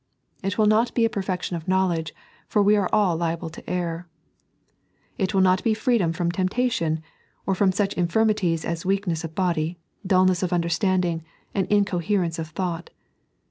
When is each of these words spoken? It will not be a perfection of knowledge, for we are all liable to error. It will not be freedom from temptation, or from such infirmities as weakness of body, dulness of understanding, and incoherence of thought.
It 0.41 0.57
will 0.57 0.65
not 0.65 0.95
be 0.95 1.05
a 1.05 1.11
perfection 1.11 1.55
of 1.55 1.67
knowledge, 1.67 2.11
for 2.47 2.63
we 2.63 2.75
are 2.75 2.89
all 2.91 3.15
liable 3.15 3.51
to 3.51 3.69
error. 3.69 4.07
It 5.19 5.35
will 5.35 5.41
not 5.41 5.63
be 5.63 5.75
freedom 5.75 6.11
from 6.11 6.31
temptation, 6.31 7.03
or 7.45 7.53
from 7.53 7.71
such 7.71 7.93
infirmities 7.93 8.65
as 8.65 8.83
weakness 8.83 9.23
of 9.23 9.35
body, 9.35 9.77
dulness 10.03 10.41
of 10.41 10.51
understanding, 10.53 11.23
and 11.53 11.67
incoherence 11.67 12.39
of 12.39 12.47
thought. 12.47 12.89